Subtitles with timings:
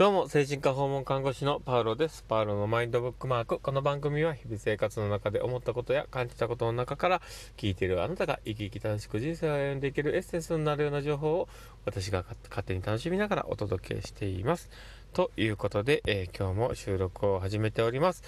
[0.00, 2.24] どうも、精神科訪問看護師のパウロです。
[2.26, 3.58] パウロのマインドブックマーク。
[3.58, 7.22] この番組は日々生活の中で思ったことや感じたことの中から
[7.58, 11.48] 聞いているあなたが生き生き楽しく人生を歩んでいけるエッセンスになるような情報を
[11.84, 14.70] 私が勝手に楽しみながらお届けしています。
[15.12, 18.22] ということで、えー、今日も収録を始めております。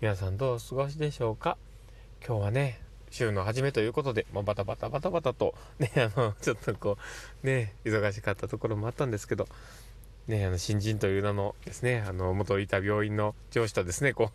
[0.00, 1.56] 皆さんどうお過ごしでしょうか？
[2.26, 2.80] 今日はね、
[3.10, 6.98] 週の初めということで、まあ、バタバタバタバタと、ね、あの、ちょっとこ
[7.44, 9.46] う、ね、忙しかったところもあったんですけど、
[10.28, 14.30] ね、あの、新人という名のですね、あの、元いた病院の上司とですね、こ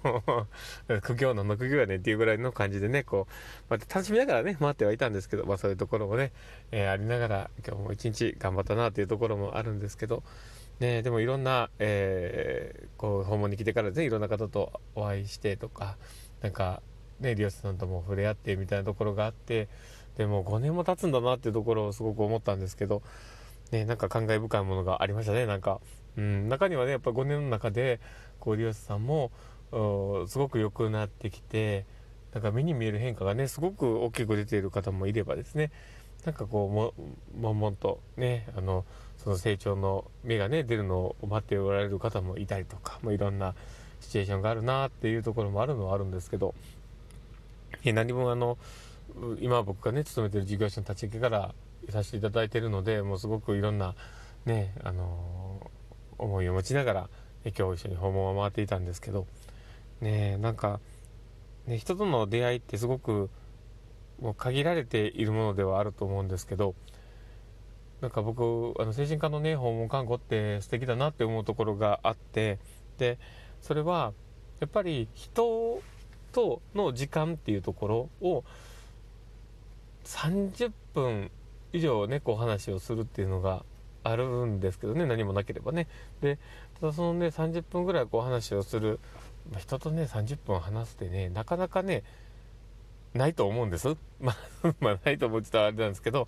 [0.89, 3.34] う 苦行のの苦行やねっていうぐらいの感じでね、こう、
[3.70, 6.34] また楽しみながらね、回ってはいたんですけど、まあそういうところもね、
[6.71, 10.23] えー、ありながら、今日も一日頑張ったなというところもあるんですけど、
[10.80, 15.97] ね、でもいろんな、えー、こう、訪問に来てからね、いろんな方とお会いしてとか、
[16.41, 16.81] なんか、
[17.22, 19.69] ね、利用者さんとも触れ合ってみたいなところがあって、
[20.17, 23.02] でも5年も経つんだなっていうところをすごく思ったんですけど、
[23.71, 25.80] ね、なんか感慨深いものがありましたね、なんか。
[26.17, 27.99] うん、中にはね、やっぱ5年の中で、
[28.39, 29.31] こう、利用者さんも、
[30.28, 31.86] すごく良くなってきて、
[32.33, 35.72] なんか目に見える変化がね、すごく大きく出ている方もいればですね、
[36.25, 36.94] なんかこう、も、
[37.39, 38.86] 悶々とね、あの、
[39.17, 43.56] その成長の芽がね、出るのを待っておられる方もいたりとか、もういろんな
[44.02, 46.53] シチュエーションがあるなっていうところもあるのはあるんですけど、
[47.84, 48.58] え何もあの、
[49.39, 51.56] 今僕がね、勤めてる事業者の立ち上げから
[51.91, 53.95] させていただいているので、もうすごくいろんな、
[54.45, 55.71] ね、あの、
[56.17, 57.09] 思いを持ちながら、
[57.57, 59.27] 今日一緒に訪問を回っていたんですけど、
[60.02, 60.79] ね、なんか、
[61.66, 63.29] ね、人との出会いってすごく、
[64.19, 66.75] もう限られているものではあると思うんですけど、
[68.01, 72.59] なんか僕、あの、精神科のね、訪問看護って素敵だなって思うところがあって、
[72.97, 73.17] で、
[73.61, 74.13] それは、
[74.59, 75.81] やっぱり人
[76.31, 78.44] との時間っていうところを、
[80.03, 81.31] 30分
[81.78, 83.64] 以上ね、こう話をするっていうのが
[84.03, 85.88] あるんですけどね、何もなければね。
[86.22, 86.38] で、
[86.80, 89.00] ただそのね、30分ぐらいこう話をする、
[89.52, 92.03] まあ、人とね、30分話すってね、なかなかね、
[93.14, 93.95] ないと思うんです。
[94.19, 96.28] まあ、まあ、ないと思ってたらあれなんですけど、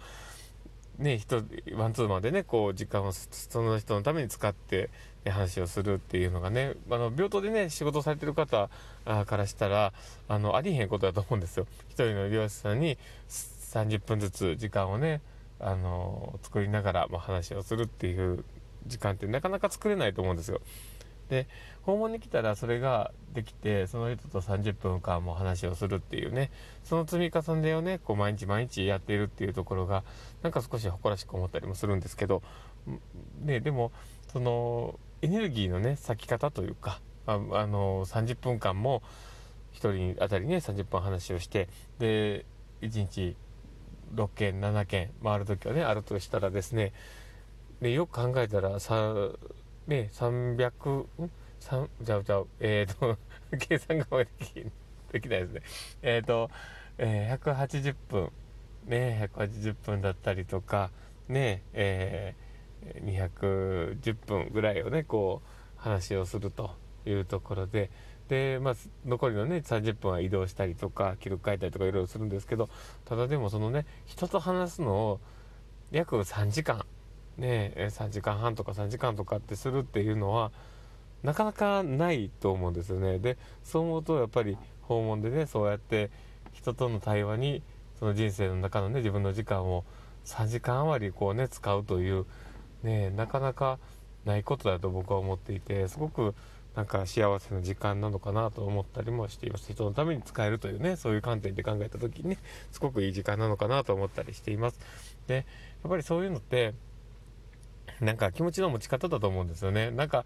[0.98, 1.38] ね、人、
[1.76, 4.90] ワンツーマンでね、こう、時間をその人のために使って、
[5.24, 8.70] ね、話をするっていうのがね、あの、病棟でね、仕事されてる方
[9.06, 9.94] からしたら、
[10.28, 11.68] あの、ありえへんことだと思うんですよ。
[11.88, 12.98] 一人の利用者さんに
[13.30, 15.22] 30分ずつ時間をね、
[15.60, 18.44] あの、作りながら、ま、話をするっていう
[18.88, 20.62] 時間ってなかなか作れないと思うんですよ。
[21.30, 21.48] で、
[21.84, 26.52] 訪問に来たらそれができて、その人と30分間も話をするっていうね、
[26.84, 30.04] その積み重ねをね、こう毎日毎日やっているっていうところが、
[30.42, 32.42] なんか少し誇らしく思ったりもするんですけど、
[33.42, 33.92] ね、でも、
[34.32, 39.04] その、エネルギーのね、咲き方というか、ああの、30分間も、
[39.74, 42.46] 1人当たりね、30分話をして、で、
[42.82, 43.36] 1日
[44.14, 46.94] 6件、7件回るときはね、あるとしたらですね、
[47.82, 49.14] で、よく考えたら、さ、
[49.88, 51.32] ね、300、ん？
[51.60, 53.18] 三じゃあ、じゃあ、えっ、ー、と、
[53.58, 54.66] 計算ができ、
[55.12, 55.62] できないですね。
[56.02, 56.50] えっ、ー、と、
[56.98, 58.32] えー、180分、
[58.86, 60.92] ね、180分だったりとか、
[61.28, 66.72] ね、えー、210分ぐらいをね、こう、話をすると
[67.06, 67.90] いうところで、
[68.30, 68.76] で、まあ、
[69.06, 72.70] 残りのね、30分は移動したりとか、記録書いたりとかいろいろするんですけど、
[73.06, 75.20] ただでもそのね、人と話すのを
[75.92, 76.86] 約3時間、
[77.38, 80.52] ね、3時間半とか3時間とかってするっていうのは、
[81.24, 83.18] なかなかないと思うんですよね。
[83.18, 86.12] で、そう思うとやっぱり訪問でね、そうやって
[86.54, 87.64] 人との対話に、
[87.98, 89.84] その人生の中のね、自分の時間を
[90.26, 92.28] 3時間余りこうね、使うという、
[92.84, 93.80] ね、なかなか
[94.24, 96.36] ないことだと僕は思っていて、すごく
[96.76, 99.72] なんか幸せな時間なのかなと思ったりもしています。
[99.72, 102.38] 人のために使えるというね、そういう観点で考えた時にね、
[102.72, 104.80] すごくいい時間なのかなと思ったりしています。
[105.28, 105.42] で、や
[105.88, 106.74] っぱりそういうのって、
[108.00, 109.92] なんか気持ちの持ち方だと思うんですよね。
[109.92, 110.26] なんか、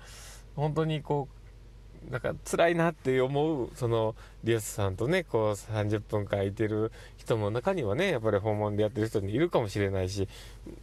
[0.56, 10.28] 本当にこう、なんか辛いなって思う、その、リオスさんとね、こう30分間いてる人も中にはね、やっぱり訪問でやってる人にいるかもしれないし、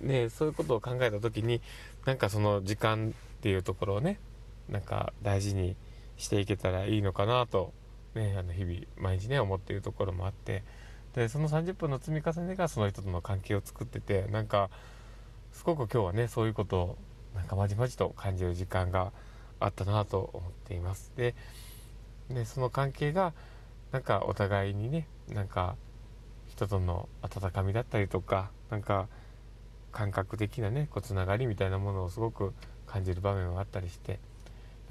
[0.01, 1.61] ね、そういうことを考えた時に、
[2.07, 4.19] なんかその時間っていうところをね、
[4.71, 5.77] なんか大事に
[6.17, 7.73] していけたらいいのかなと、
[8.15, 10.63] ね、あの日々毎日ね思っているところもあって。
[11.15, 14.71] でその30分の積み重ねがその人との関係を作っててなんか
[15.53, 16.99] すごく今日はねそういうことを
[17.35, 19.13] なんかまじまじと感じる時間が
[19.59, 21.13] あったなと思っています。
[21.17, 21.35] で
[22.29, 23.33] でその関係が
[23.91, 25.77] なんかお互いにねなんか
[26.47, 29.09] 人との温かみだったりとかなんか
[29.91, 32.55] 感覚的なねこうつながりみたいなものをすごく
[32.87, 34.21] 感じる場面があったりして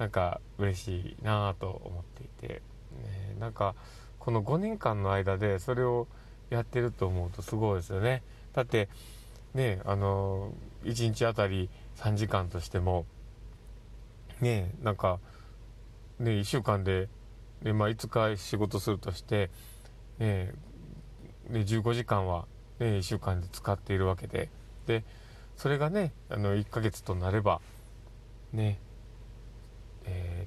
[0.00, 2.62] なんか嬉しいなと思っていて、
[3.02, 3.74] ね、なんか
[4.18, 6.08] この5年間の間でそれを
[6.48, 8.22] やってると思うとすごいですよね。
[8.54, 8.88] だって
[9.52, 10.52] ね、あの、
[10.84, 13.04] 1日あたり3時間としても、
[14.40, 15.20] ねなんか
[16.18, 17.08] ね1週間で、
[17.62, 19.50] ねまあ、5日仕事するとして
[20.18, 20.54] ね
[21.50, 22.46] ね15時間は、
[22.78, 24.48] ね、1週間で使っているわけで
[24.86, 25.04] で
[25.58, 27.60] それがねあの1ヶ月となれば
[28.54, 28.78] ね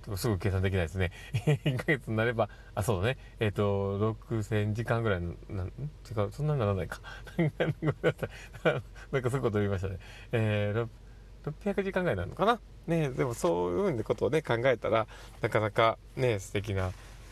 [0.04, 1.12] と、すぐ計算できないですね。
[1.66, 3.18] 1ヶ月になれば、あ、そうだね。
[3.40, 5.72] えっ、ー、と、6000時間ぐらいの、なん違
[6.28, 7.02] う、そんなにならないか。
[9.12, 9.98] なんかそういうこと言いましたね。
[10.32, 10.88] えー、
[11.44, 12.60] 600時間ぐらいなのかな？
[12.88, 15.08] ね、でもそういうふうなことをね、考えたら、
[15.42, 16.92] なかなかね、素敵な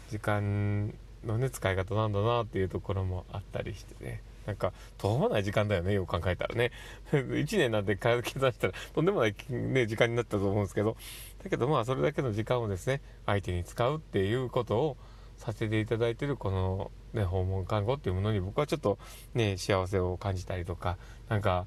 [0.10, 0.94] 時間
[1.26, 4.24] のね、使い方なんだなっていうところもあったりしてね。
[4.46, 6.72] なんか、途方もない時間だよね、よく考えたらね。
[7.12, 10.98] 1年なんて計算したら、とんでもない、ね、時間になったと思うんですけど、
[11.44, 14.98] だけどまあ、それだけの時間をですね、相手に使うっていうことを
[15.38, 18.98] させていただいてる、この、ね、訪問看護っていうものに僕はちょっと
[19.34, 20.98] ね、幸せを感じたりとか、
[21.30, 21.66] なんか、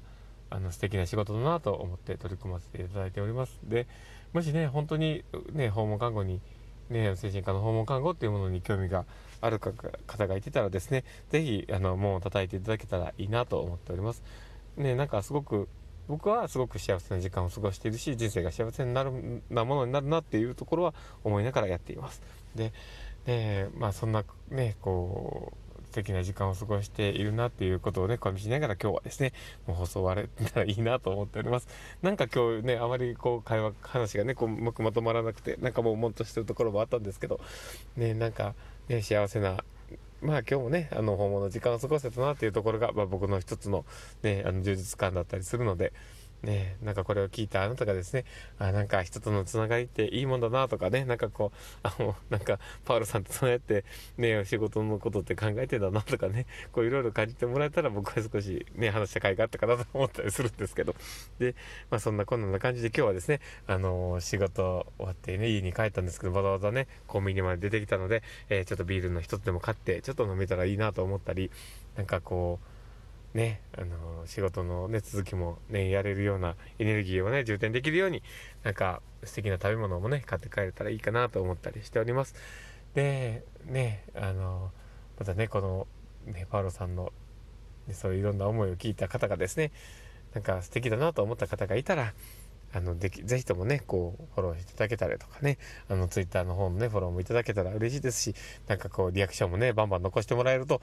[0.49, 3.59] あの素敵な仕事だなと思って取り組ませていただいております。
[3.63, 3.87] で、
[4.31, 6.39] もしね、本当にね、訪問看護に、
[6.89, 9.05] ね、精神科の訪問看護っていうものに興味が
[9.45, 14.23] ある方がいてたらですね、ぜひ、あの、門を叩いていただけたらいいなと思っております。
[14.77, 15.67] ね、なんかすごく、
[16.07, 20.93] 僕はすごく幸せな時間を過ごしているし、人生が幸せになるなものになるなっていうところは
[21.23, 22.21] 思いながらやっています。
[22.55, 22.73] で、
[23.25, 25.64] で、まあそんなね、こう、
[25.95, 29.31] 素敵な時間を過ごしているなっていうことをね、感じながら今日はですね、
[29.65, 31.69] もう放送終われたらいいなと思っております。
[32.01, 37.39] なんか今日ね、あまりこう会話、話がね、こううまくまとまらなくて、なんかもうもんとしてるところもあったんですけど、
[37.95, 38.55] ね、なんか
[38.89, 39.63] ね、幸せな
[40.21, 43.85] まあ今日もね、あの訪問の時間を過ごせたなっていうところが、まあ、僕の一つの
[44.21, 45.93] ね、あの充実感だったりするので、
[46.45, 48.23] ね、なんかこれを聞いたあなたがですね、
[48.59, 53.83] あなんか人とのつながりっていいもんだなとかね、なんかこう、あの、なんか、パウルさんってそうやって、
[54.17, 60.95] ね、仕事のことって考えてんだなとかね、こういろいろ感じてもらえたら僕は少しね、話した甲斐があったかなと思ったりするんですけど、
[61.39, 61.55] で、
[61.89, 71.49] まあそんなこんな感じで今日はですね、あの、仕事終わってね、家に帰ったんですけど、わざわざね、コンビニまで出てきたので、えー、ちょっとビールの一つでも買って、ちょっと飲めたらいいなと思ったり、
[71.95, 72.74] なんかこう、
[73.35, 78.23] ね、あの仕事の、ね、続きも、ね、やれるようなエネルギーをね、充填できるように、
[78.63, 82.33] なんか素敵な食べ物もね、買って帰れたらいいかなと思ったりしております。
[82.93, 84.71] で、ね、あの、
[85.19, 85.85] またね、この、
[86.25, 87.11] ね、パウロさんの、
[87.87, 89.73] ね、そういういろんな思いを聞いた方がですね、
[90.33, 92.13] なんか素敵だなと思った方がいたら、
[92.75, 95.57] あの、でき、ぜひともね、こう、フォローしていただけたりとかね、
[95.87, 98.35] あの、ツイッターの方のね、フォローもいただけたら嬉しいですし、
[98.67, 100.81] なんかこう、リアクションもね、バンバン残してもらえると、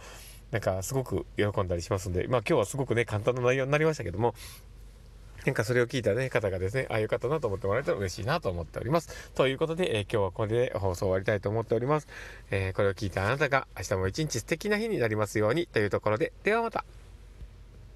[0.52, 4.34] なんかすごく喜んだりしますんで、まあ今日はすごくね、簡単な内容になりましたけども、
[5.44, 9.30] なんかそれを聞いたね、方がですね、ああよかったなと思ってもらえたら嬉しいなと思っております。
[9.34, 12.08] ということで、えー、今日はこれで放送終わりたいと思っております。
[12.50, 16.84] えー、これを聞いたあなたが明日も一日素敵な日になりますようにというところで、ではまた。